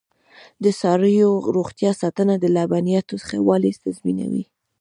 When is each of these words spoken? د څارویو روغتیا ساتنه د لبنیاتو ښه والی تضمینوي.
د 0.63 0.65
څارویو 0.79 1.31
روغتیا 1.55 1.91
ساتنه 2.01 2.33
د 2.39 2.45
لبنیاتو 2.57 3.15
ښه 3.25 3.37
والی 3.47 3.71
تضمینوي. 3.83 4.43